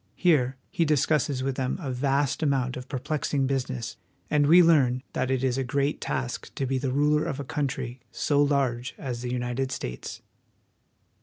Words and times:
Here 0.15 0.57
he 0.71 0.83
discusses 0.83 1.43
with 1.43 1.57
them 1.57 1.77
a 1.79 1.91
vast 1.91 2.41
amount 2.41 2.75
of 2.75 2.89
perplexing 2.89 3.45
business; 3.45 3.97
and 4.31 4.47
we 4.47 4.63
learn 4.63 5.03
that 5.13 5.29
it 5.29 5.43
is 5.43 5.59
a 5.59 5.63
great 5.63 6.01
task 6.01 6.51
to 6.55 6.65
be 6.65 6.79
the 6.79 6.91
ruler 6.91 7.23
of 7.25 7.39
a 7.39 7.43
country 7.43 7.99
so 8.11 8.41
large 8.41 8.95
as 8.97 9.21
the 9.21 9.31
United 9.31 9.71
States. 9.71 10.23